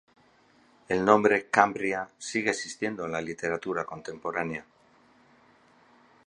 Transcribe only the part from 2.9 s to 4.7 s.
en la literatura contemporánea.